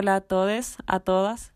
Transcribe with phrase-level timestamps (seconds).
[0.00, 1.52] Hola a todos, a todas.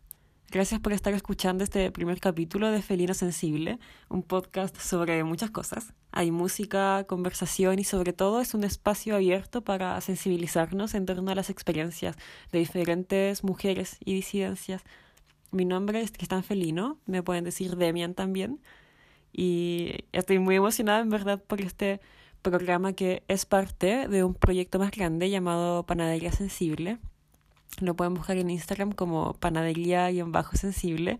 [0.50, 3.78] Gracias por estar escuchando este primer capítulo de Felino Sensible,
[4.10, 5.94] un podcast sobre muchas cosas.
[6.12, 11.34] Hay música, conversación y sobre todo es un espacio abierto para sensibilizarnos en torno a
[11.34, 12.16] las experiencias
[12.52, 14.82] de diferentes mujeres y disidencias.
[15.50, 18.60] Mi nombre es Cristian Felino, me pueden decir Demian también.
[19.32, 22.02] Y estoy muy emocionada en verdad por este
[22.42, 26.98] programa que es parte de un proyecto más grande llamado Panadería Sensible.
[27.80, 31.18] Lo pueden buscar en Instagram como panadería-sensible.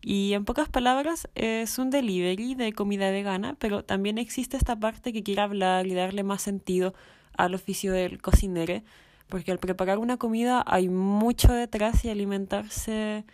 [0.00, 5.12] Y en pocas palabras, es un delivery de comida vegana, pero también existe esta parte
[5.12, 6.94] que quiere hablar y darle más sentido
[7.36, 8.84] al oficio del cocinere,
[9.28, 13.24] porque al preparar una comida hay mucho detrás y alimentarse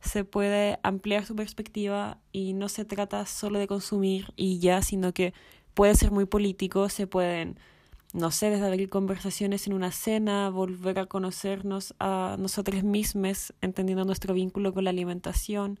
[0.00, 5.12] se puede ampliar su perspectiva y no se trata solo de consumir y ya, sino
[5.12, 5.34] que
[5.74, 7.58] puede ser muy político, se pueden,
[8.12, 14.04] no sé, desde abrir conversaciones en una cena, volver a conocernos a nosotros mismos, entendiendo
[14.04, 15.78] nuestro vínculo con la alimentación.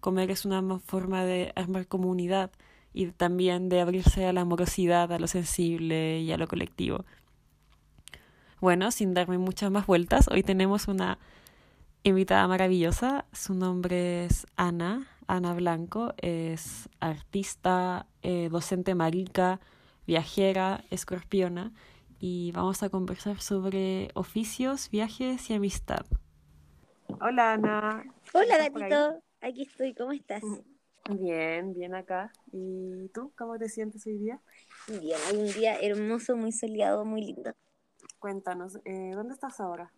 [0.00, 2.50] Comer es una forma de armar comunidad
[2.92, 7.04] y también de abrirse a la amorosidad, a lo sensible y a lo colectivo.
[8.60, 11.18] Bueno, sin darme muchas más vueltas, hoy tenemos una
[12.02, 13.26] invitada maravillosa.
[13.32, 15.06] Su nombre es Ana.
[15.28, 19.60] Ana Blanco es artista, eh, docente marica,
[20.08, 21.70] viajera, escorpiona
[22.18, 26.06] y vamos a conversar sobre oficios, viajes y amistad.
[27.20, 28.04] Hola Ana.
[28.32, 30.42] Hola gatito, aquí estoy, ¿cómo estás?
[31.10, 32.32] Bien, bien acá.
[32.52, 34.40] ¿Y tú cómo te sientes hoy día?
[34.88, 37.52] Bien, hay un día hermoso, muy soleado, muy lindo.
[38.18, 39.92] Cuéntanos, eh, ¿dónde estás ahora?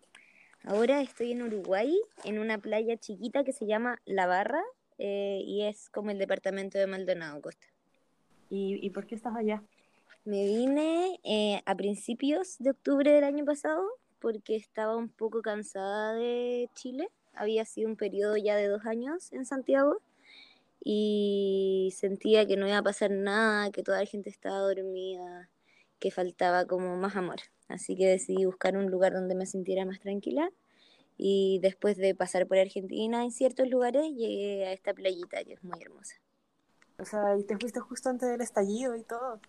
[0.65, 4.61] Ahora estoy en Uruguay, en una playa chiquita que se llama La Barra
[4.97, 7.67] eh, y es como el departamento de Maldonado Costa.
[8.49, 9.63] ¿Y, y por qué estás allá?
[10.23, 13.83] Me vine eh, a principios de octubre del año pasado
[14.19, 17.09] porque estaba un poco cansada de Chile.
[17.33, 19.99] Había sido un periodo ya de dos años en Santiago
[20.83, 25.49] y sentía que no iba a pasar nada, que toda la gente estaba dormida,
[25.97, 27.37] que faltaba como más amor.
[27.67, 30.51] Así que decidí buscar un lugar donde me sintiera más tranquila.
[31.17, 35.63] Y después de pasar por Argentina en ciertos lugares, llegué a esta playita que es
[35.63, 36.15] muy hermosa.
[36.99, 39.39] O sea, ¿y te fuiste justo antes del estallido y todo?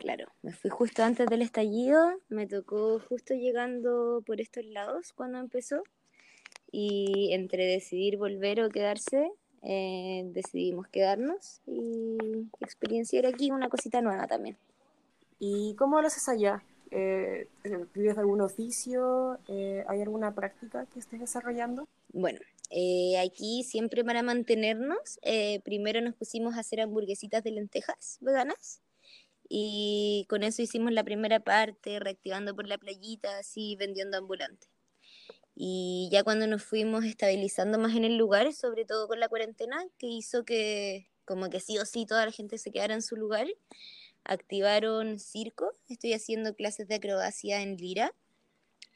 [0.00, 1.98] Claro, me fui justo antes del estallido,
[2.30, 5.82] me tocó justo llegando por estos lados cuando empezó.
[6.72, 9.30] Y entre decidir volver o quedarse,
[9.62, 12.16] eh, decidimos quedarnos y
[12.60, 14.56] experienciar aquí una cosita nueva también.
[15.38, 16.64] ¿Y cómo lo haces allá?
[16.90, 17.48] Eh,
[17.94, 19.38] ¿Vives algún oficio?
[19.48, 21.86] Eh, ¿Hay alguna práctica que estés desarrollando?
[22.14, 22.40] Bueno,
[22.70, 25.20] eh, aquí siempre para mantenernos,
[25.62, 28.80] primero nos pusimos a hacer hamburguesitas de lentejas veganas
[29.52, 34.68] y con eso hicimos la primera parte, reactivando por la playita, así vendiendo ambulante.
[35.56, 39.84] Y ya cuando nos fuimos estabilizando más en el lugar, sobre todo con la cuarentena,
[39.98, 43.16] que hizo que como que sí o sí toda la gente se quedara en su
[43.16, 43.48] lugar,
[44.22, 48.14] activaron circo, estoy haciendo clases de acrobacia en Lira,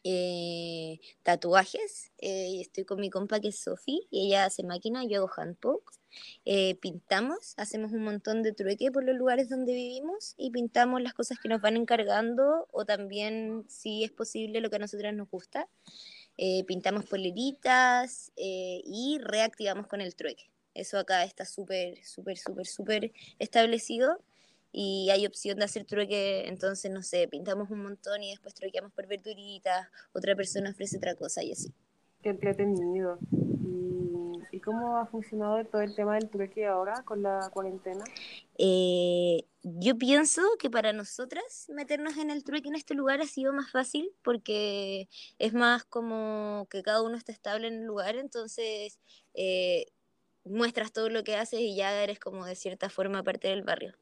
[0.05, 5.19] eh, tatuajes, eh, estoy con mi compa que es Sofi, y ella hace máquina, yo
[5.19, 5.93] hago handpoke,
[6.45, 11.15] eh, pintamos, hacemos un montón de trueque por los lugares donde vivimos y pintamos las
[11.15, 15.31] cosas que nos van encargando o también, si es posible, lo que a nosotras nos
[15.31, 15.69] gusta.
[16.37, 20.51] Eh, pintamos poleritas eh, y reactivamos con el trueque.
[20.75, 24.19] Eso acá está súper, súper, súper, súper establecido
[24.77, 28.93] y hay opción de hacer trueque, entonces, no sé, pintamos un montón y después truequeamos
[28.93, 31.73] por verduritas, otra persona ofrece otra cosa y así.
[32.21, 33.17] Qué entretenido.
[33.31, 38.03] ¿Y, ¿Y cómo ha funcionado todo el tema del trueque ahora con la cuarentena?
[38.59, 43.53] Eh, yo pienso que para nosotras meternos en el trueque en este lugar ha sido
[43.53, 45.09] más fácil porque
[45.39, 48.99] es más como que cada uno está estable en el lugar, entonces
[49.35, 49.87] eh,
[50.45, 53.95] muestras todo lo que haces y ya eres como de cierta forma parte del barrio.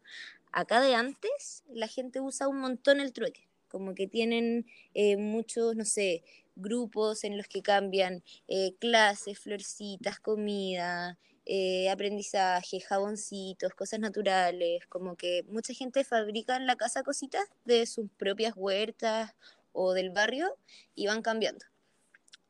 [0.52, 5.74] Acá de antes la gente usa un montón el trueque, como que tienen eh, muchos,
[5.76, 6.22] no sé,
[6.56, 15.16] grupos en los que cambian eh, clases, florcitas, comida, eh, aprendizaje, jaboncitos, cosas naturales, como
[15.16, 19.34] que mucha gente fabrica en la casa cositas de sus propias huertas
[19.72, 20.54] o del barrio
[20.94, 21.64] y van cambiando.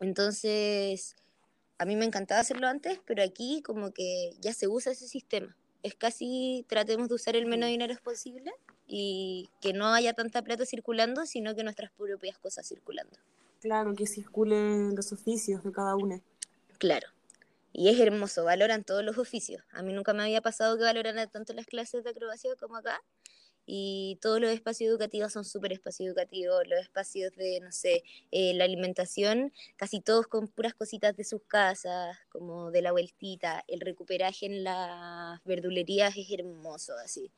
[0.00, 1.14] Entonces,
[1.78, 5.56] a mí me encantaba hacerlo antes, pero aquí como que ya se usa ese sistema.
[5.82, 8.52] Es casi tratemos de usar el menos dinero posible
[8.87, 13.17] y que no haya tanta plata circulando, sino que nuestras propias cosas circulando.
[13.61, 16.20] Claro, que circulen los oficios de cada uno.
[16.79, 17.08] Claro.
[17.73, 19.62] Y es hermoso, valoran todos los oficios.
[19.73, 23.00] A mí nunca me había pasado que valoraran tanto las clases de acrobacia como acá.
[23.67, 28.55] Y todos los espacios educativos son súper espacios educativos, los espacios de, no sé, eh,
[28.55, 33.81] la alimentación, casi todos con puras cositas de sus casas, como de la vueltita, el
[33.81, 37.31] recuperaje en las verdulerías es hermoso, así.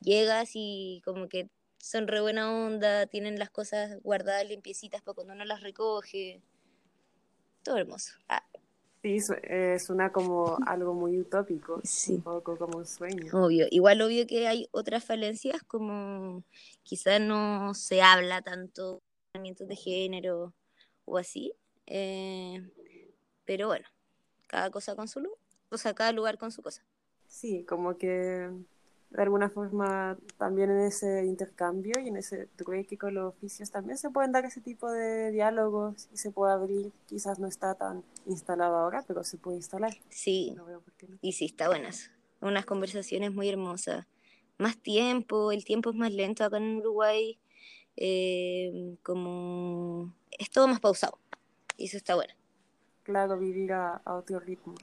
[0.00, 1.48] Llegas y como que
[1.78, 6.40] son re buena onda, tienen las cosas guardadas limpiecitas para cuando uno las recoge,
[7.64, 8.12] todo hermoso.
[8.28, 8.44] Ah.
[9.02, 9.18] Sí,
[9.80, 12.14] suena como algo muy utópico, sí.
[12.14, 13.32] un poco como un sueño.
[13.32, 16.44] Obvio, igual obvio que hay otras falencias como
[16.84, 19.02] quizás no se habla tanto
[19.34, 20.54] de de género
[21.04, 21.52] o así,
[21.86, 22.62] eh,
[23.44, 23.88] pero bueno,
[24.46, 25.38] cada cosa con su lugar,
[25.70, 26.84] o sea, cada lugar con su cosa.
[27.26, 28.50] Sí, como que
[29.12, 33.98] de alguna forma también en ese intercambio y en ese trueque con los oficios también
[33.98, 38.02] se pueden dar ese tipo de diálogos y se puede abrir, quizás no está tan
[38.26, 39.92] instalado ahora, pero se puede instalar.
[40.08, 40.56] Sí,
[41.20, 42.10] y sí, está buenas.
[42.40, 44.06] Unas conversaciones muy hermosas.
[44.58, 47.38] Más tiempo, el tiempo es más lento acá en Uruguay,
[47.96, 51.18] eh, como es todo más pausado
[51.76, 52.32] y eso está bueno.
[53.02, 54.74] Claro, vivir a, otro ritmo.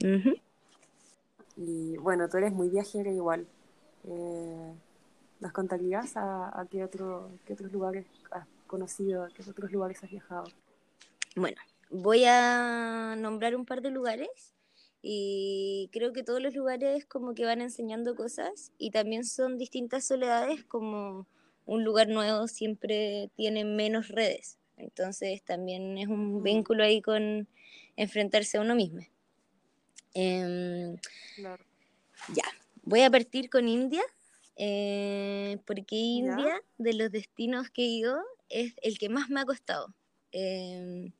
[1.56, 3.46] Y bueno, tú eres muy viajera igual.
[4.04, 4.72] Eh,
[5.40, 10.10] ¿Nos contarías a, qué, otro, qué otros lugares has conocido, a qué otros lugares has
[10.10, 10.44] viajado?
[11.34, 11.56] Bueno,
[11.90, 14.54] voy a nombrar un par de lugares
[15.00, 20.04] y creo que todos los lugares como que van enseñando cosas y también son distintas
[20.04, 21.26] soledades como
[21.64, 24.58] un lugar nuevo siempre tiene menos redes.
[24.76, 26.42] Entonces también es un mm.
[26.42, 27.48] vínculo ahí con
[27.96, 29.00] enfrentarse a uno mismo.
[30.12, 30.96] Em,
[31.36, 31.64] claro.
[32.34, 32.44] Ya,
[32.90, 34.02] Voy a partir con India,
[34.56, 39.44] eh, porque India, de los destinos que he ido, es el que más me ha
[39.44, 39.94] costado.
[40.32, 41.12] Em,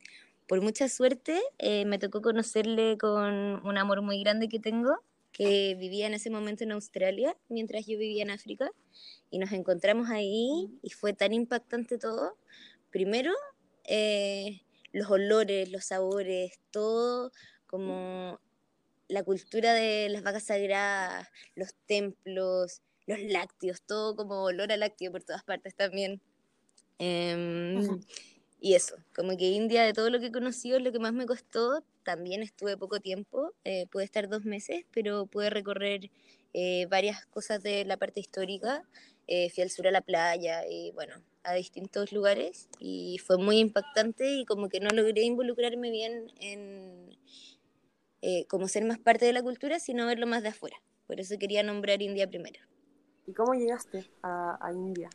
[0.49, 4.97] por mucha suerte, eh, me tocó conocerle con un amor muy grande que tengo,
[5.31, 8.69] que vivía en ese momento en Australia, mientras yo vivía en África,
[9.31, 12.37] y nos encontramos ahí y fue tan impactante todo.
[12.91, 13.33] Primero,
[13.85, 17.31] eh, los olores, los sabores, todo
[17.69, 18.41] como
[19.11, 25.11] la cultura de las vacas sagradas, los templos, los lácteos, todo como olor a lácteo
[25.11, 26.21] por todas partes también.
[26.99, 28.01] Em,
[28.61, 31.13] y eso, como que India, de todo lo que he conocido, es lo que más
[31.13, 31.83] me costó.
[32.05, 36.11] También estuve poco tiempo, eh, pude estar dos meses, pero pude recorrer
[36.55, 38.85] eh, varias cosas de la parte histórica.
[39.27, 41.15] Eh, fui al sur a la playa y bueno,
[41.45, 47.17] a distintos lugares y fue muy impactante y como que no logré involucrarme bien en,
[48.23, 50.77] eh, como ser más parte de la cultura, sino verlo más de afuera.
[51.07, 52.61] Por eso quería nombrar India primero.
[53.27, 55.09] ¿Y cómo llegaste a, India?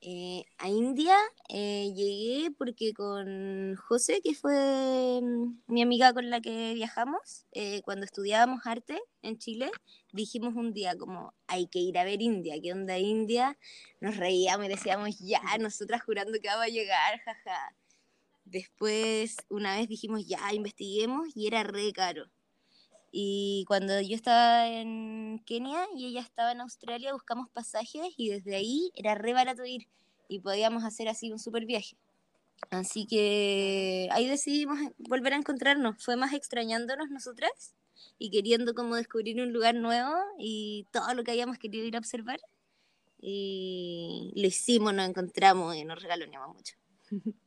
[0.00, 1.16] Eh, a India
[1.48, 7.46] eh, llegué porque con José, que fue mm, mi amiga con la que viajamos,
[7.84, 9.70] cuando estudiábamos arte en Chile,
[10.12, 13.58] dijimos un día como, hay que ir a ver India, ¿qué onda India?
[14.00, 17.74] Nos reíamos y decíamos, ya, nosotras jurando que vamos a llegar, jaja.
[18.54, 22.30] Después, una vez dijimos, ya, investiguemos y era re caro.
[23.10, 28.54] Y cuando yo estaba en Kenia y ella estaba en Australia, buscamos pasajes y desde
[28.54, 29.88] ahí era re barato ir
[30.28, 31.96] y podíamos hacer así un super viaje.
[32.70, 36.00] Así que ahí decidimos volver a encontrarnos.
[36.00, 37.74] Fue más extrañándonos nosotras
[38.20, 41.98] y queriendo como descubrir un lugar nuevo y todo lo que habíamos querido ir a
[41.98, 42.38] observar.
[43.20, 46.76] Y lo hicimos, nos encontramos y nos regaloneamos mucho.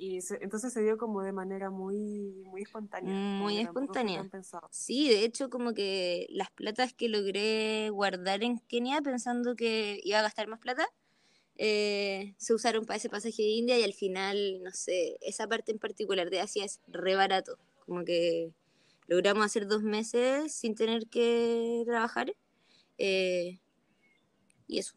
[0.00, 3.12] Y entonces se dio como de manera muy, muy espontánea.
[3.12, 4.30] Muy espontánea.
[4.70, 10.20] Sí, de hecho como que las platas que logré guardar en Kenia pensando que iba
[10.20, 10.86] a gastar más plata,
[11.56, 15.72] eh, se usaron para ese pasaje de India y al final, no sé, esa parte
[15.72, 17.58] en particular de Asia es re barato.
[17.84, 18.52] Como que
[19.08, 22.32] logramos hacer dos meses sin tener que trabajar.
[22.98, 23.58] Eh,
[24.68, 24.94] y eso.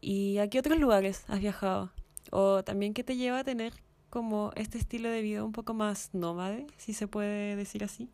[0.00, 1.92] ¿Y a qué otros lugares has viajado?
[2.30, 3.74] ¿O también qué te lleva a tener
[4.10, 8.08] como este estilo de vida un poco más nómade, si se puede decir así?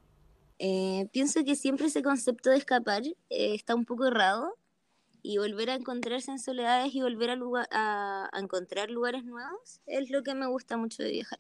[0.59, 4.57] Eh, pienso que siempre ese concepto de escapar eh, está un poco errado
[5.23, 10.11] y volver a encontrarse en soledades y volver a, lugar, a, encontrar lugares nuevos es
[10.11, 11.39] lo que me gusta mucho de viajar.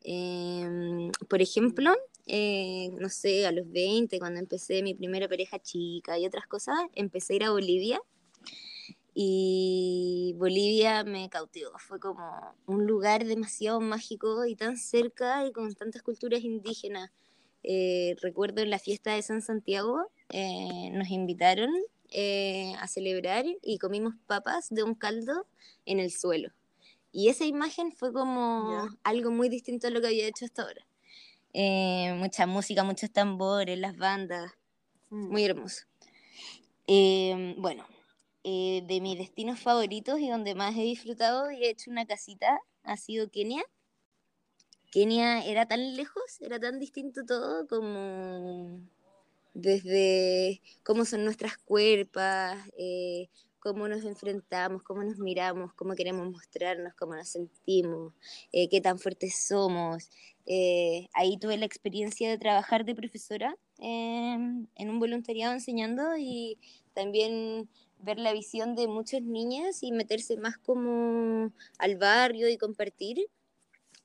[0.00, 1.94] Em, por ejemplo,
[2.26, 6.76] eh, no sé, a los 20, cuando empecé mi primera pareja chica y otras cosas,
[6.94, 8.00] empecé a ir a Bolivia
[9.14, 11.72] y Bolivia me cautivó.
[11.78, 17.10] Fue como un lugar demasiado mágico y tan cerca y con tantas culturas indígenas.
[17.62, 21.70] Eh, recuerdo en la fiesta de San Santiago, eh, nos invitaron
[22.10, 25.46] eh, a celebrar y comimos papas de un caldo
[25.84, 26.50] en el suelo.
[27.12, 30.86] Y esa imagen fue como algo muy distinto a lo que había hecho hasta ahora.
[32.16, 34.50] mucha música, muchos tambores, las bandas,
[35.10, 35.28] mm.
[35.30, 35.84] muy hermoso.
[37.58, 37.84] bueno,
[38.44, 42.60] eh, de mis destinos favoritos y donde más he disfrutado y he hecho una casita
[42.82, 43.62] ha sido Kenia.
[44.90, 48.80] Kenia era tan lejos, era tan distinto todo como
[49.54, 56.94] desde cómo son nuestras cuerpas, eh, cómo nos enfrentamos, cómo nos miramos, cómo queremos mostrarnos,
[56.94, 58.12] cómo nos sentimos,
[58.52, 60.10] eh, qué tan fuertes somos.
[60.46, 66.58] Eh, ahí tuve la experiencia de trabajar de profesora en un voluntariado enseñando y
[66.92, 67.68] también
[68.02, 73.28] ver la visión de muchas niñas y meterse más como al barrio y compartir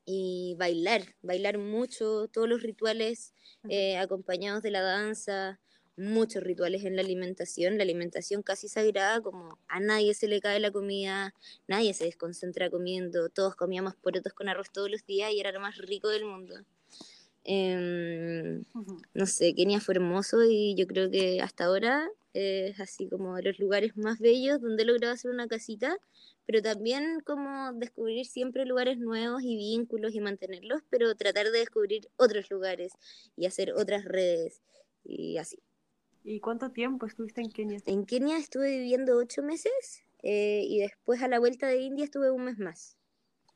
[0.05, 3.33] y bailar, bailar mucho, todos los rituales
[3.67, 5.59] eh, acompañados de la danza,
[5.97, 10.59] muchos rituales en la alimentación, la alimentación casi sagrada, como a nadie se le cae
[10.59, 11.33] la comida,
[11.67, 15.59] nadie se desconcentra comiendo, todos comíamos porotos con arroz todos los días y era lo
[15.59, 16.55] más rico del mundo.
[17.43, 18.63] Em,
[19.13, 23.59] no sé, Kenia fue hermoso y yo creo que hasta ahora es así como los
[23.59, 25.97] lugares más bellos donde he logrado hacer una casita,
[26.45, 32.07] pero también como descubrir siempre lugares nuevos y vínculos y mantenerlos, pero tratar de descubrir
[32.17, 32.93] otros lugares
[33.35, 34.61] y hacer otras redes
[35.03, 35.59] y así.
[36.23, 37.79] ¿Y cuánto tiempo estuviste en Kenia?
[37.85, 42.31] En Kenia estuve viviendo ocho meses eh, y después a la vuelta de India estuve
[42.31, 42.96] un mes más.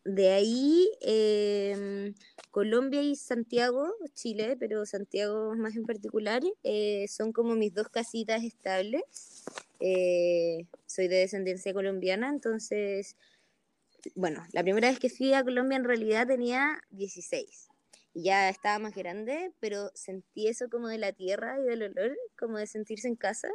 [0.04, 2.14] De ahí, em,
[2.50, 8.44] Colombia y Santiago, Chile, pero Santiago más en particular, eh, son como mis dos casitas
[8.44, 9.44] estables.
[9.80, 13.16] Eh, soy de descendencia colombiana, entonces,
[14.16, 17.72] bueno, la primera vez que fui a Colombia en realidad tenía 16
[18.14, 22.58] ya estaba más grande, pero sentí eso como de la tierra y del olor, como
[22.58, 23.50] de sentirse en casa.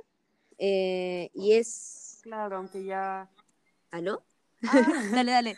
[0.59, 2.21] Eh, y es...
[2.23, 3.29] Claro, aunque ya...
[3.91, 4.25] ¿Aló?
[4.63, 5.57] Ah, dale, dale.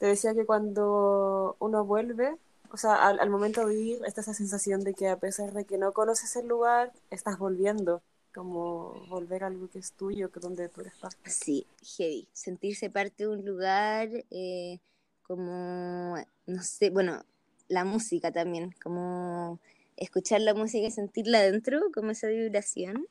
[0.00, 2.34] Te decía que cuando uno vuelve,
[2.72, 5.76] o sea, al, momento de ir, está esa sensación de que a pesar de que
[5.76, 8.00] no conoces el lugar, estás volviendo,
[8.34, 11.30] como volver a algo que es tuyo, que donde tú eres parte.
[11.30, 11.66] Sí,
[11.98, 12.26] heavy.
[12.32, 14.78] Sentirse parte de un lugar, eh,
[15.22, 16.16] como,
[16.46, 17.22] no sé, bueno,
[17.68, 19.60] la música también, como
[19.98, 23.06] escuchar la música y sentirla dentro, como esa vibración.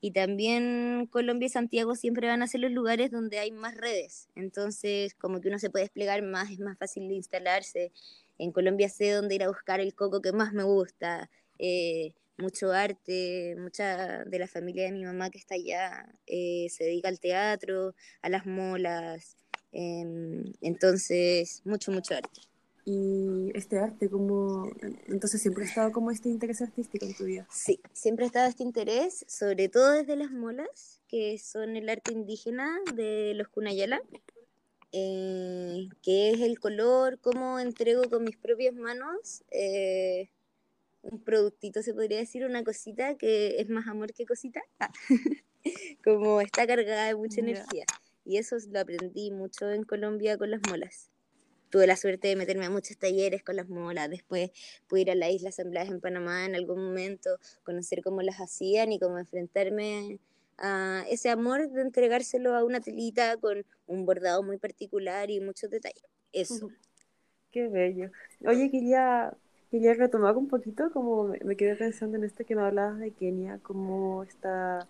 [0.00, 4.28] Y también Colombia y Santiago siempre van a ser los lugares donde hay más redes.
[4.36, 7.92] Entonces, como que uno se puede desplegar más, es más fácil de instalarse.
[8.38, 11.28] En Colombia sé dónde ir a buscar el coco que más me gusta.
[11.58, 16.84] Eh, mucho arte, mucha de la familia de mi mamá que está allá eh, se
[16.84, 19.36] dedica al teatro, a las molas.
[19.72, 22.47] Em, entonces, mucho, mucho arte.
[22.90, 24.72] Y este arte, como
[25.08, 27.46] entonces siempre ha estado como este interés artístico en tu vida.
[27.50, 32.12] Sí, siempre ha estado este interés, sobre todo desde las molas, que son el arte
[32.12, 34.00] indígena de los Cunayala,
[34.92, 40.30] eh, que es el color, cómo entrego con mis propias manos eh,
[41.02, 44.62] un productito, se podría decir, una cosita que es más amor que cosita,
[46.02, 47.84] como está cargada de mucha energía.
[48.24, 51.10] Y eso lo aprendí mucho en Colombia con las molas
[51.70, 54.50] tuve la suerte de meterme a muchos talleres con las molas, después
[54.86, 57.30] pude ir a la isla Asambleas en Panamá en algún momento,
[57.64, 60.18] conocer cómo las hacían y cómo enfrentarme
[60.58, 65.70] a ese amor de entregárselo a una telita con un bordado muy particular y muchos
[65.70, 66.02] detalles.
[66.32, 66.68] Eso.
[67.52, 68.10] Qué bello.
[68.46, 69.34] Oye, quería,
[69.70, 73.58] quería retomar un poquito, como me quedé pensando en esto que me hablabas de Kenia,
[73.62, 74.86] cómo está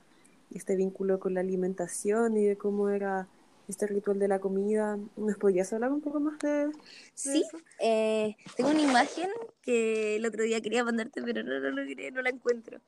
[0.54, 3.28] este vínculo con la alimentación y de cómo era
[3.68, 4.98] este ritual de la comida.
[5.16, 6.70] ¿Nos podrías hablar un poco más de,
[7.14, 7.44] sí,
[7.80, 9.28] eh, tengo una imagen
[9.62, 12.80] que el otro día quería mandarte, pero no, no, no la encuentro.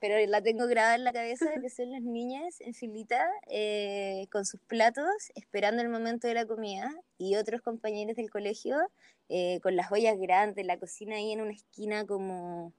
[0.00, 4.44] Pero la tengo grabada en la cabeza, que son las niñas en filita eh, con
[4.44, 8.76] sus platos, esperando el momento de la comida, y otros compañeros del colegio
[9.28, 12.72] eh, con las ollas grandes, la cocina ahí en una esquina como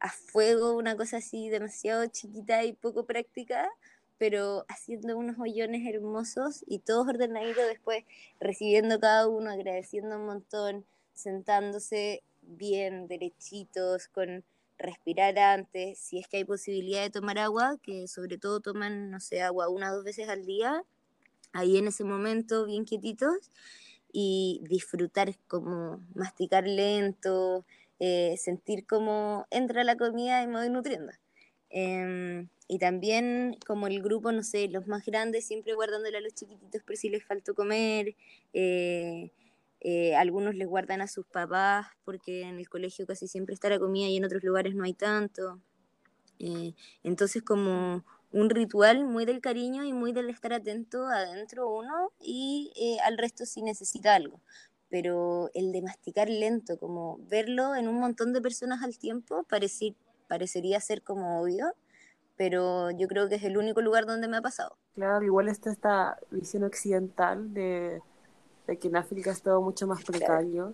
[0.00, 3.68] a fuego, una cosa así demasiado chiquita y poco práctica,
[4.18, 8.04] pero haciendo unos hoyones hermosos y todos ordenaditos después,
[8.40, 14.44] recibiendo cada uno, agradeciendo un montón, sentándose bien, derechitos, con
[14.78, 19.20] respirar antes, si es que hay posibilidad de tomar agua, que sobre todo toman, no
[19.20, 20.82] sé, agua una o dos veces al día,
[21.52, 23.50] ahí en ese momento, bien quietitos,
[24.12, 27.64] y disfrutar como masticar lento,
[27.98, 31.12] eh, sentir cómo entra la comida y me voy nutriendo.
[31.70, 36.34] Em, y también como el grupo, no sé, los más grandes siempre guardándole a los
[36.34, 38.16] chiquititos por si les faltó comer.
[38.52, 39.30] Eh,
[39.80, 43.78] eh, algunos les guardan a sus papás porque en el colegio casi siempre está la
[43.78, 45.60] comida y en otros lugares no hay tanto.
[46.40, 52.10] Eh, entonces como un ritual muy del cariño y muy del estar atento adentro uno
[52.20, 54.40] y al resto si necesita algo.
[54.88, 59.44] Pero el de masticar lento, como verlo en un montón de personas al tiempo,
[60.28, 61.72] parecería ser como obvio,
[62.36, 64.76] pero yo creo que es el único lugar donde me ha pasado.
[64.94, 68.00] Claro, igual está esta visión occidental de,
[68.66, 70.72] que en África es todo mucho más precario,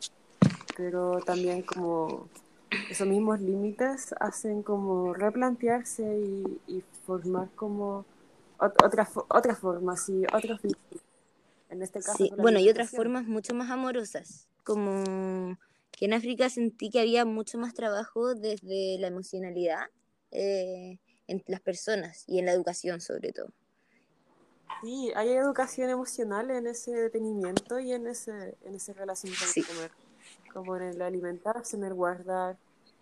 [0.76, 2.28] pero también como
[2.90, 6.02] esos mismos límites hacen como replantearse
[6.66, 8.04] y, formar como
[8.58, 10.60] otras otra formas y otros
[11.68, 15.58] en este caso bueno y otras formas mucho más amorosas como
[15.90, 19.88] que en África sentí que había mucho más trabajo desde la emocionalidad
[20.30, 21.00] eh,
[21.32, 23.48] en las personas y en la educación sobre todo.
[24.82, 29.66] Sí, hay educación emocional en ese detenimiento y en ese, en esa relación con el
[29.66, 29.90] comer,
[30.52, 32.56] como en el alimentarse, en el guardar,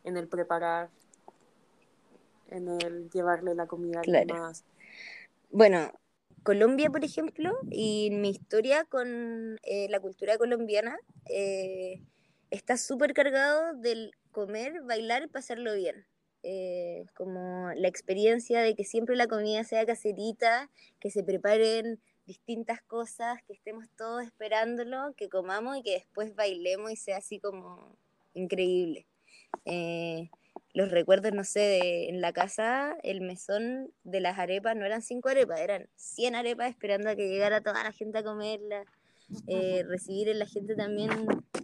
[0.05, 0.91] en el preparar,
[2.51, 4.65] en el llevarle la comida a más.
[5.51, 5.91] Bueno,
[6.43, 12.03] Colombia, por ejemplo, y mi historia con eh, la cultura colombiana eh,
[12.51, 16.07] está súper cargado del comer, bailar y pasarlo bien.
[16.43, 22.81] Eh, como la experiencia de que siempre la comida sea caserita, que se preparen distintas
[22.83, 27.97] cosas, que estemos todos esperándolo, que comamos y que después bailemos y sea así como
[28.35, 29.07] increíble.
[29.65, 30.31] Eh,
[30.73, 35.03] los recuerdos, no sé, de, en la casa, el mesón de las arepas no eran
[35.03, 38.87] cinco arepas, eran 100 arepas esperando a que llegara toda la gente a comerlas.
[39.47, 41.11] Eh, recibir a la gente también,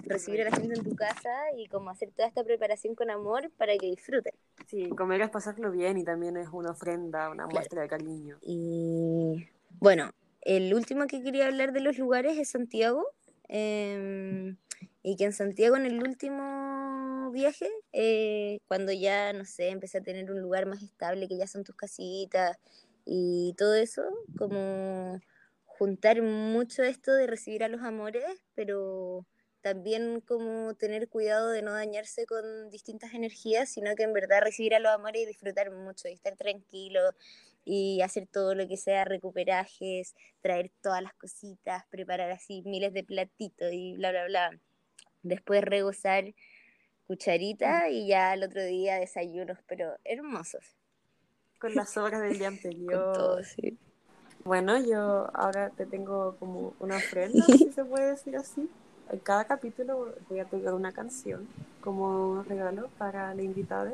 [0.07, 3.51] recibir a la gente en tu casa y como hacer toda esta preparación con amor
[3.57, 4.33] para que disfruten.
[4.67, 8.39] Sí, comer es pasarlo bien y también es una ofrenda, una muestra de cariño.
[8.43, 9.49] Y
[9.79, 10.11] bueno,
[10.43, 13.05] el último que quería hablar de los lugares es Santiago.
[13.49, 14.57] Em,
[15.03, 20.03] y que en Santiago en el último viaje, eh, cuando ya, no sé, empecé a
[20.03, 22.59] tener un lugar más estable, que ya son tus casitas
[23.05, 24.03] y todo eso,
[24.37, 25.21] como
[25.65, 29.27] juntar mucho esto de recibir a los amores, pero
[29.67, 34.77] también como tener cuidado de no dañarse con distintas energías, sino que en verdad recibir
[34.77, 37.01] a los amores y disfrutar mucho y estar tranquilo
[37.65, 43.03] y hacer todo lo que sea recuperajes, traer todas las cositas, preparar así miles de
[43.03, 44.61] platitos y bla, bla, bla.
[45.25, 46.33] Después regozar
[47.09, 50.77] cucharita y ya el otro día desayunos, pero hermosos.
[51.59, 52.93] Con las obras del día anterior.
[52.93, 53.77] Con todo, sí.
[54.45, 58.71] Bueno, yo ahora te tengo como una ofrenda, si se puede decir así.
[59.11, 61.47] En cada capítulo voy a tocar una canción
[61.81, 63.93] como regalo para la invitada.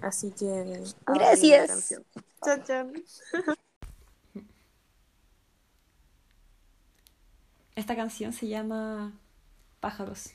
[0.00, 0.82] Así que.
[1.06, 1.94] Gracias.
[2.44, 2.92] Chan, chan.
[7.74, 9.12] Esta canción se llama
[9.80, 10.34] Pájaros.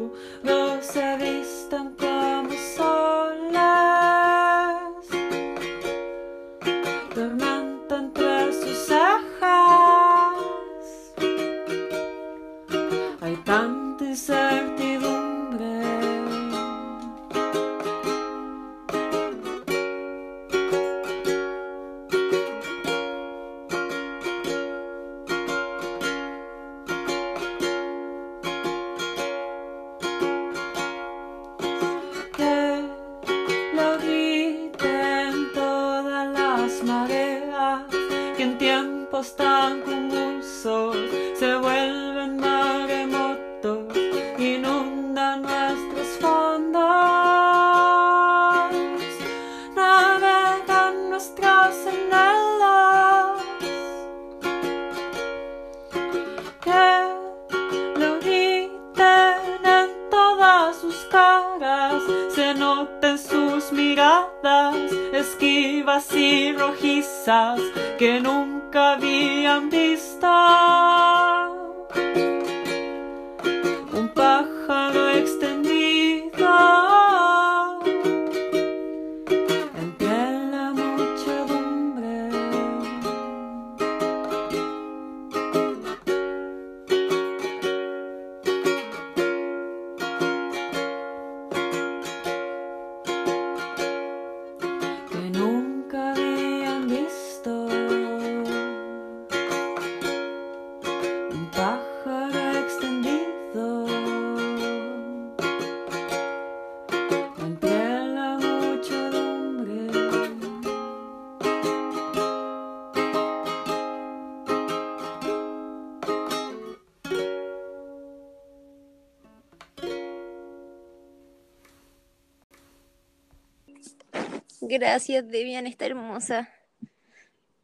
[124.71, 126.49] Gracias, Debian, está hermosa.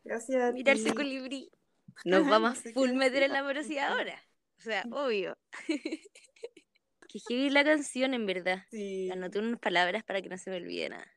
[0.03, 0.53] Gracias.
[0.53, 1.49] Mirarse colibrí.
[2.03, 4.21] Nos Ajá, vamos a full meter en la morosidad ahora.
[4.59, 5.37] O sea, obvio.
[7.07, 8.65] que heavy la canción, en verdad.
[8.71, 9.09] Sí.
[9.09, 11.07] Anoté unas palabras para que no se me olvide nada.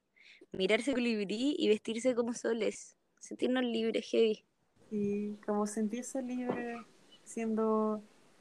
[0.52, 2.96] Mirarse colibrí y vestirse como soles.
[3.18, 4.44] Sentirnos libres, heavy.
[4.92, 6.76] Y como sentirse libre
[7.24, 8.00] siendo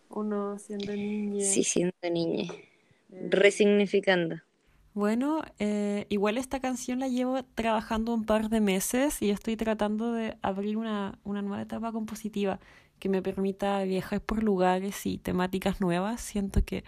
[0.10, 1.44] uno, siendo niña.
[1.44, 2.54] Sí, siendo niña.
[3.12, 4.40] Eh, Resignificando.
[4.94, 10.12] Bueno, eh, igual esta canción la llevo trabajando un par de meses y estoy tratando
[10.14, 12.60] de abrir una, una nueva etapa compositiva
[13.00, 16.22] que me permita viajar por lugares y temáticas nuevas.
[16.22, 16.84] Siento que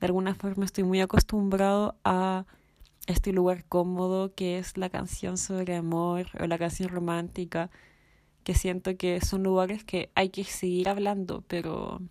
[0.00, 2.44] de alguna forma estoy muy acostumbrado a
[3.06, 7.70] este lugar cómodo que es la canción sobre amor o la canción romántica,
[8.42, 12.02] que siento que son lugares que hay que seguir hablando, pero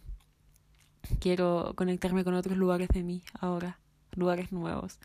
[1.19, 3.79] quiero conectarme con otros lugares de mí ahora,
[4.15, 4.99] lugares nuevos.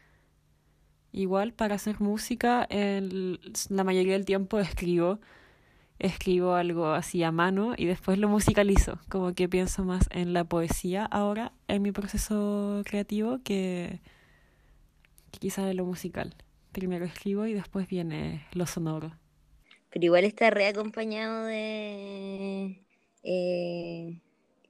[1.13, 3.41] Igual para hacer música, el-
[3.71, 5.21] la mayoría del tiempo escribo,
[6.01, 10.45] escribo algo así a mano y después lo musicalizo, como que pienso más en la
[10.45, 14.01] poesía ahora en mi proceso creativo que,
[15.41, 16.35] quizás en lo musical.
[16.73, 19.13] Primero escribo y después viene lo sonoro.
[19.91, 22.83] Pero igual está reacompañado de.
[23.23, 24.21] eh,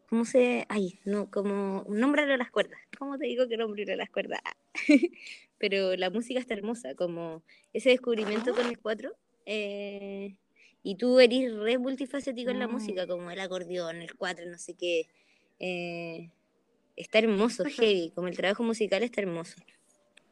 [0.09, 0.67] ¿Cómo se.?
[0.69, 1.85] Ay, no, como.
[1.89, 2.81] Nómbralo las cuerdas.
[2.99, 4.41] ¿Cómo te digo que nómbralo las cuerdas?
[5.59, 7.43] Pero la música está hermosa, como
[7.73, 9.13] ese descubrimiento con el 4.
[10.83, 14.75] y tú eres re multifacético en la música, como el acordeón, el 4, no sé
[14.75, 15.09] qué.
[15.61, 16.31] eh,
[16.97, 18.13] está hermoso, heavy.
[18.15, 19.57] Como el trabajo musical está hermoso.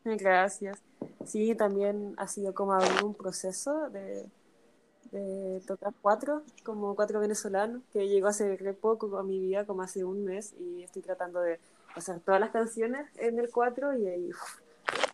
[0.05, 0.83] Gracias.
[1.25, 4.31] Sí, también ha sido como abrir un proceso de,
[5.13, 9.83] de tocar cuatro, como cuatro venezolanos, que llegó hace re poco a mi vida, como
[9.83, 11.61] hace un mes, y estoy tratando de
[11.95, 14.61] hacer todas las canciones en el cuatro y ahí uf,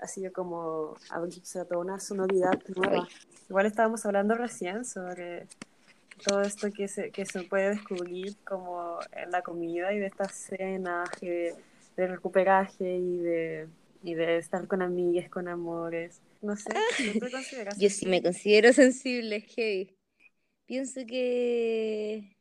[0.01, 3.09] ha sido como abrirse a toda una sonoridad nueva.
[3.49, 5.47] Igual estábamos hablando recién sobre
[6.25, 10.35] todo esto que se, que se puede descubrir como en la comida y de estas
[10.35, 11.55] cenas de,
[11.97, 13.69] de recuperaje y de,
[14.03, 16.21] y de estar con amigas, con amores.
[16.41, 16.73] No sé,
[17.13, 19.95] ¿tú te consideras Yo sí me considero sensible, heavy.
[20.67, 22.37] Pienso que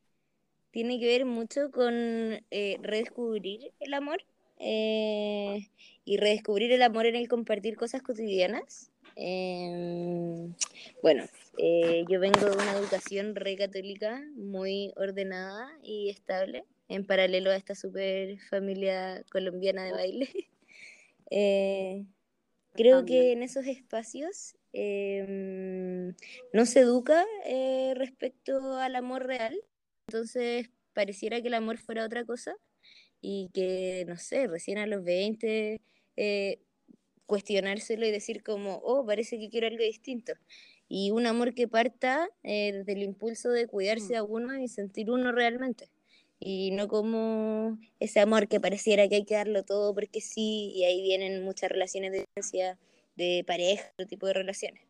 [0.72, 4.24] tiene que ver mucho con eh, redescubrir el amor
[4.64, 5.68] eh,
[6.04, 8.92] y redescubrir el amor en el compartir cosas cotidianas.
[9.16, 10.54] Em,
[11.02, 11.26] bueno,
[11.58, 17.56] eh, yo vengo de una educación re católica, muy ordenada y estable, en paralelo a
[17.56, 20.30] esta super familia colombiana de baile.
[21.34, 22.04] Eh,
[22.74, 23.38] creo que También.
[23.38, 26.14] en esos espacios em,
[26.52, 29.58] no se educa eh, respecto al amor real,
[30.08, 32.54] entonces pareciera que el amor fuera otra cosa
[33.22, 35.82] y que, no sé, recién a los 20
[36.18, 36.60] eh,
[37.26, 40.34] cuestionárselo y decir como, oh, parece que quiero algo distinto.
[40.90, 44.18] Y un amor que parta eh, desde el impulso de cuidarse Mm.
[44.18, 45.90] a uno y sentir uno realmente.
[46.40, 50.84] Y no como ese amor que pareciera que hay que darlo todo porque sí, y
[50.86, 52.26] ahí vienen muchas relaciones de
[53.16, 54.82] de pareja, otro tipo de relaciones.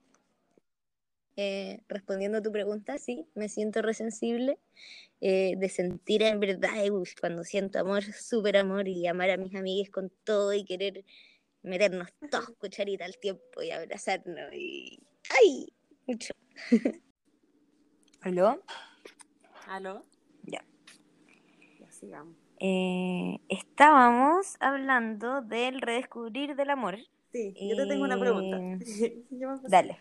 [1.43, 4.59] Eh, respondiendo a tu pregunta, sí, me siento resensible
[5.21, 9.37] eh, de sentir en verdad, eh, uy, cuando siento amor, súper amor y amar a
[9.37, 11.03] mis amigues con todo y querer
[11.63, 14.99] meternos todos cucharita al tiempo y abrazarnos y
[15.35, 15.73] ¡ay!
[16.05, 16.31] mucho.
[18.21, 18.61] ¿Aló?
[19.65, 20.05] ¿Aló?
[20.43, 20.63] Ya.
[21.79, 22.35] Ya sigamos.
[22.59, 26.99] Eh, estábamos hablando del redescubrir del amor.
[27.31, 28.59] Sí, yo te tengo una pregunta.
[29.67, 29.97] Dale.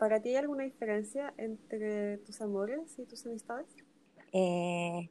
[0.00, 3.66] ¿Para ti hay alguna diferencia entre tus amores y tus amistades?
[4.32, 5.10] Eh,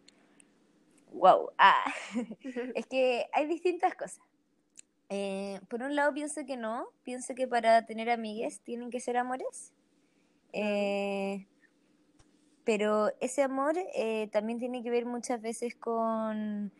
[1.11, 1.51] wow.
[1.59, 1.93] Ah,
[2.73, 4.19] es que hay distintas cosas.
[5.09, 9.17] Eh, por un lado pienso que no, pienso que para tener amigues tienen que ser
[9.17, 9.73] amores.
[10.53, 11.45] Eh,
[12.63, 16.73] pero ese amor eh, también tiene que ver muchas veces con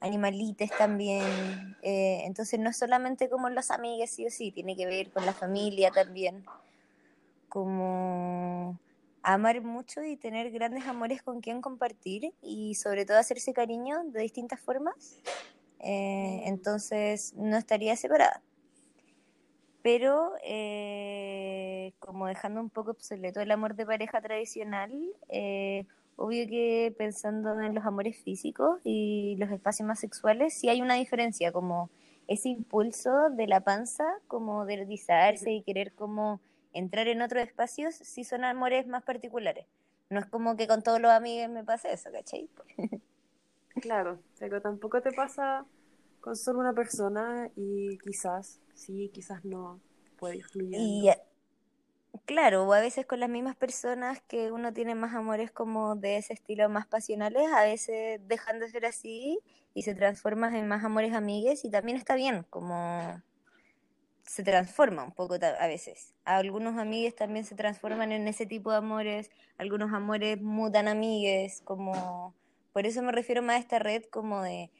[0.00, 1.76] animalites también.
[1.80, 5.32] entonces no es solamente como los amigues, sí o sí, tiene que ver con la
[5.32, 6.44] familia también.
[7.48, 8.78] Como
[9.22, 14.22] amar mucho y tener grandes amores con quien compartir y sobre todo hacerse cariño de
[14.22, 15.20] distintas formas.
[15.80, 18.42] Eh, entonces no estaría separada.
[19.82, 24.92] Pero eh, como dejando un poco obsoleto el amor de pareja tradicional,
[25.28, 30.82] eh, obvio que pensando en los amores físicos y los espacios más sexuales, sí hay
[30.82, 31.90] una diferencia, como
[32.26, 36.40] ese impulso de la panza, como de erotisarse y querer como
[36.78, 39.66] entrar en otros espacios, sí son amores más particulares.
[40.10, 42.48] No es como que con todos los amigos me pase eso, ¿cachai?
[43.80, 45.64] Claro, pero tampoco te pasa
[46.20, 49.80] con solo una persona y quizás sí, quizás no
[50.18, 51.10] puede ir Y
[52.24, 56.16] claro, o a veces con las mismas personas que uno tiene más amores como de
[56.16, 59.38] ese estilo más pasionales, a veces dejan de ser así
[59.74, 63.22] y se transforman en más amores amigues y también está bien, como
[64.28, 66.14] se transforma un poco a veces.
[66.24, 72.34] Algunos amigues también se transforman en ese tipo de amores, algunos amores mutan amigues, como
[72.74, 74.70] por eso me refiero más a esta red como de,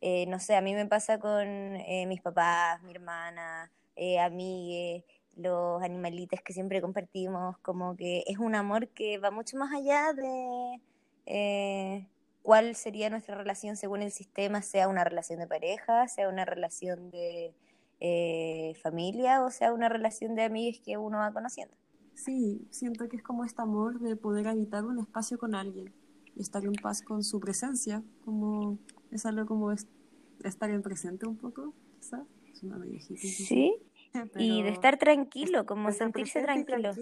[0.00, 5.04] eh, no sé, a mí me pasa con eh, mis papás, mi hermana, eh, amigues,
[5.36, 10.12] los animalitos que siempre compartimos, como que es un amor que va mucho más allá
[10.14, 10.80] de
[11.26, 12.08] eh,
[12.42, 17.10] cuál sería nuestra relación según el sistema, sea una relación de pareja, sea una relación
[17.10, 17.54] de
[18.00, 21.74] eh, familia o sea una relación de amigos que uno va conociendo.
[22.14, 25.92] Sí, siento que es como este amor de poder habitar un espacio con alguien
[26.34, 28.78] y estar en paz con su presencia, como
[29.10, 32.22] es algo como estar en presente un poco, quizás.
[32.52, 33.76] Es una Sí,
[34.38, 36.92] y de estar tranquilo, como sentirse tranquilo.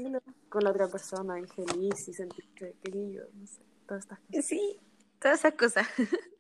[0.49, 4.45] Con la otra persona y feliz y sentirse querido, no sé, todas estas cosas.
[4.45, 4.79] Sí,
[5.21, 5.87] todas esas cosas.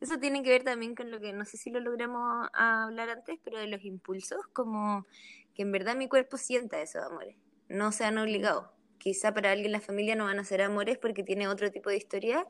[0.00, 3.38] Eso tiene que ver también con lo que no sé si lo logramos hablar antes,
[3.44, 5.06] pero de los impulsos, como
[5.54, 7.36] que en verdad mi cuerpo sienta esos amores,
[7.68, 8.66] no sean obligados.
[8.98, 11.96] Quizá para alguien la familia no van a ser amores porque tiene otro tipo de
[11.96, 12.46] historia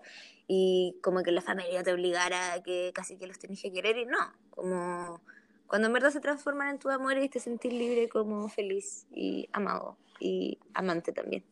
[0.46, 3.98] y como que la familia te obligara a que casi que los tenés que querer
[3.98, 4.18] y no,
[4.50, 5.20] como
[5.66, 9.48] cuando en verdad se transforman en tu amores y te sentís libre como feliz y
[9.52, 11.44] amado y amante también.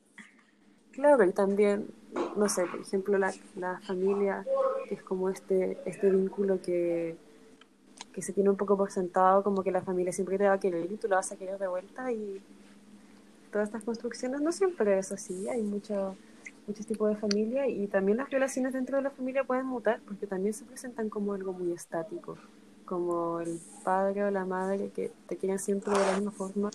[0.93, 1.89] Claro, y también,
[2.37, 4.45] no sé, por ejemplo, la, la familia,
[4.89, 7.17] que es como este, este vínculo que,
[8.13, 10.61] que se tiene un poco por sentado, como que la familia siempre te va a
[10.61, 12.41] querer y tú la vas a querer de vuelta y
[13.53, 16.17] todas estas construcciones no siempre es así, hay mucho,
[16.67, 20.27] muchos tipos de familia y también las relaciones dentro de la familia pueden mutar porque
[20.27, 22.37] también se presentan como algo muy estático,
[22.85, 26.71] como el padre o la madre que te quieren siempre de la misma forma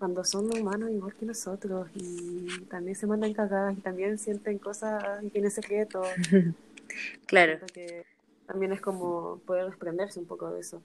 [0.00, 5.22] cuando son humanos igual que nosotros y también se mandan cagadas y también sienten cosas
[5.22, 6.08] y tienen secretos.
[7.26, 7.58] claro.
[7.72, 8.06] Que
[8.46, 10.82] también es como poder desprenderse un poco de eso.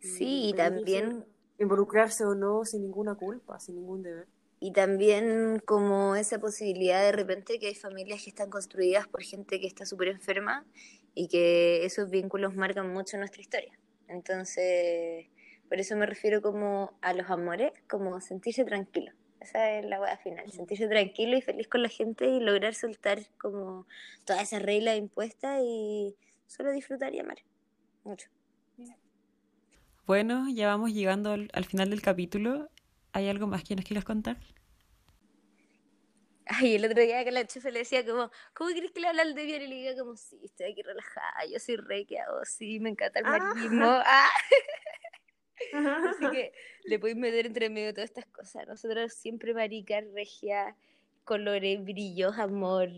[0.00, 1.24] Sí, y también...
[1.58, 4.26] Involucrarse o no sin ninguna culpa, sin ningún deber.
[4.60, 9.60] Y también como esa posibilidad de repente que hay familias que están construidas por gente
[9.60, 10.64] que está súper enferma
[11.14, 13.78] y que esos vínculos marcan mucho nuestra historia.
[14.08, 15.26] Entonces,
[15.70, 19.12] por eso me refiero como a los amores, como sentirse tranquilo.
[19.40, 23.20] Esa es la hueá final, sentirse tranquilo y feliz con la gente y lograr soltar
[23.38, 23.86] como
[24.26, 26.16] toda esa regla impuesta y
[26.48, 27.38] solo disfrutar y amar.
[28.02, 28.28] Mucho.
[30.06, 32.68] Bueno, ya vamos llegando al, final del capítulo.
[33.12, 34.38] ¿Hay algo más que nos quieras contar?
[36.46, 39.22] Ay, el otro día que la chefe le decía como, ¿cómo crees que le habla
[39.22, 39.62] al de bien?
[39.62, 42.44] Y le diga como, sí, estoy aquí relajada, yo soy rey, que hago?
[42.44, 43.38] Sí, me encanta el ah.
[43.38, 43.86] marismo.
[43.86, 44.28] Ah.
[45.86, 46.52] Así que
[46.84, 48.66] le podéis meter entre medio todas estas cosas.
[48.66, 50.76] Nosotros siempre marica, regia,
[51.24, 52.88] colores, brillos, amor,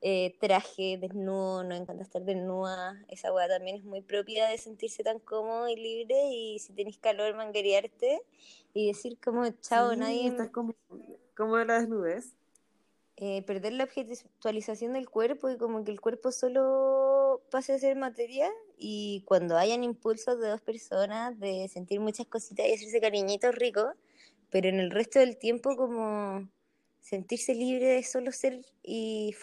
[0.00, 3.02] eh, traje, desnudo, nos encanta estar desnuda.
[3.08, 6.98] Esa weá también es muy propia de sentirse tan cómodo y libre y si tenéis
[6.98, 8.20] calor, manguerearte
[8.74, 10.28] y decir como, chao, nadie...
[10.28, 10.74] Estás como,
[11.36, 12.34] como de la desnudez.
[13.16, 17.07] Eh, perder la objetualización del cuerpo y como que el cuerpo solo
[17.48, 22.66] pase a ser materia y cuando hayan impulsos de dos personas de sentir muchas cositas
[22.66, 23.94] y hacerse cariñitos ricos,
[24.50, 26.48] pero en el resto del tiempo como
[27.00, 29.34] sentirse libre de solo ser y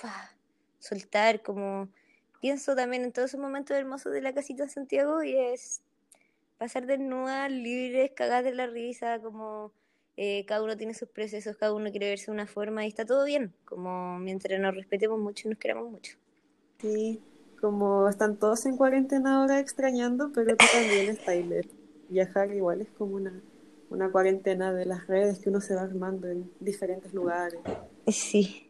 [0.79, 1.89] soltar, como
[2.41, 5.81] pienso también en todos esos momentos hermosos de la casita de Santiago y es
[6.57, 9.71] pasar desnuda, libres, cagar de la risa, como
[10.17, 13.05] eh, cada uno tiene sus procesos, cada uno quiere verse de una forma y está
[13.05, 16.17] todo bien, como mientras nos respetemos mucho y nos queramos mucho.
[16.79, 17.21] Sí,
[17.59, 21.35] como están todos en cuarentena ahora extrañando, pero tú también estás
[22.09, 23.41] viajar igual es como una,
[23.89, 27.59] una cuarentena de las redes que uno se va armando en diferentes lugares.
[28.07, 28.69] Sí.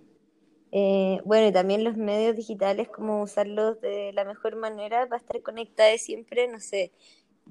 [0.72, 5.42] Eh, bueno, y también los medios digitales, como usarlos de la mejor manera para estar
[5.42, 6.92] conectados siempre, no sé.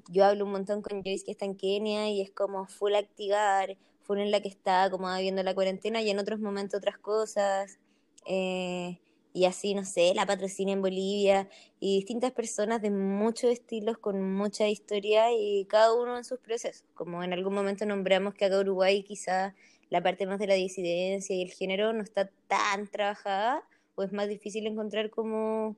[0.09, 3.77] Yo hablo un montón con Joyce que está en Kenia y es como full activar,
[4.03, 7.79] full en la que está como viendo la cuarentena y en otros momentos otras cosas.
[8.25, 8.99] Eh,
[9.35, 11.49] y así, no sé, la patrocina en Bolivia
[11.81, 16.85] y distintas personas de muchos estilos con mucha historia y cada uno en sus procesos.
[16.93, 19.53] Como en algún momento nombramos que acá Uruguay quizá
[19.89, 23.61] la parte más de la disidencia y el género no está tan trabajada
[23.95, 25.75] o es más difícil encontrar como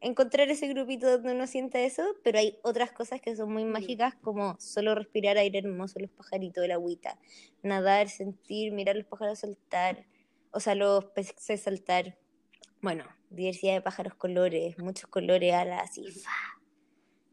[0.00, 3.72] encontrar ese grupito donde uno sienta eso, pero hay otras cosas que son muy mm.
[3.72, 7.18] mágicas como solo respirar aire hermoso, los pajaritos, el agüita,
[7.62, 10.06] nadar, sentir, mirar los pájaros saltar,
[10.50, 12.16] o sea, los peces saltar,
[12.82, 16.30] bueno, diversidad de pájaros, colores, muchos colores, alas y fa.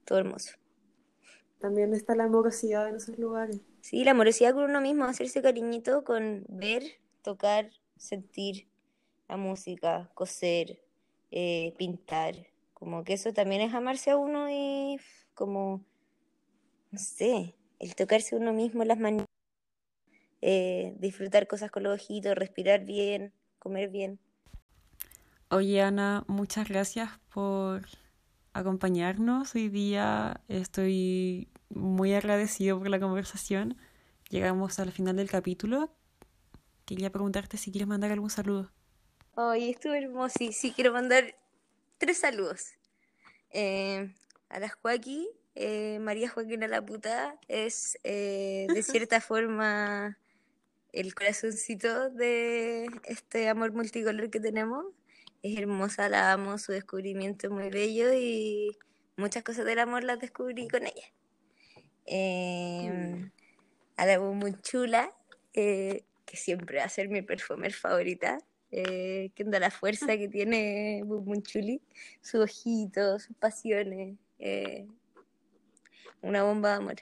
[0.05, 0.51] Todo hermoso.
[1.60, 3.62] También está la amorosidad en esos lugares.
[3.81, 6.83] Sí, la amorosidad con uno mismo, hacerse cariñito con ver,
[7.23, 8.67] tocar, sentir
[9.27, 10.81] la música, coser,
[11.31, 12.36] eh, pintar.
[12.73, 14.97] Como que eso también es amarse a uno y
[15.33, 15.83] como,
[16.91, 19.25] no sé, el tocarse uno mismo las manos,
[20.41, 24.19] eh, disfrutar cosas con los ojitos, respirar bien, comer bien.
[25.49, 27.86] Oye, Ana, muchas gracias por
[28.51, 30.41] acompañarnos hoy día.
[30.49, 33.77] Estoy muy agradecido por la conversación.
[34.29, 35.95] Llegamos al final del capítulo.
[36.86, 38.73] Quería preguntarte si quieres mandar algún saludo.
[39.38, 40.36] Ay, estuvo hermoso.
[40.38, 41.38] Sí, sí, quiero mandar
[41.97, 42.73] tres saludos.
[43.51, 44.13] Eh,
[44.49, 50.17] a la Joaquín, eh, María Joaquina la puta, es eh, de cierta forma
[50.91, 54.88] el corazoncito de este amor multicolor que tenemos
[55.43, 58.78] es hermosa, la amo, su descubrimiento es muy bello y
[59.15, 61.13] muchas cosas del amor las descubrí con ella.
[62.06, 63.30] Eh,
[63.97, 65.13] a la muy chula,
[65.54, 70.28] eh, que siempre va a ser mi perfumer favorita, eh, que anda la fuerza que
[70.28, 71.02] tiene
[71.41, 71.82] Chuli,
[72.21, 74.88] su ojito, sus pasiones, eh,
[76.21, 76.95] una bomba de amor.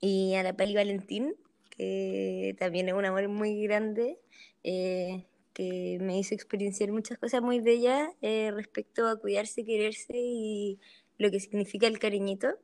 [0.00, 1.34] Y a la Peli Valentín,
[1.68, 4.18] que también es un amor muy grande,
[4.64, 10.78] eh, que me hizo experienciar muchas cosas muy bellas eh, respecto a cuidarse, quererse y
[11.18, 12.58] lo que significa el cariñito.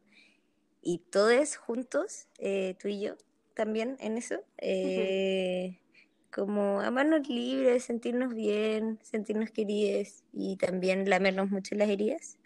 [0.83, 3.16] Y todos juntos, eh, tú y yo,
[3.55, 5.81] también en eso, eh,
[6.31, 12.38] como amarnos libres, sentirnos bien, sentirnos queridos y también lamernos mucho las heridas,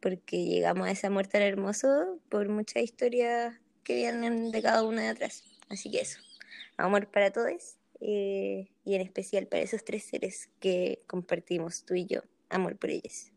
[0.00, 5.02] porque llegamos a ese amor tan hermoso por muchas historias que vienen de cada una
[5.02, 5.44] de atrás.
[5.70, 6.20] Así que eso,
[6.76, 12.06] amor para todos eh, y en especial para esos tres seres que compartimos tú y
[12.06, 13.32] yo, amor por ellos.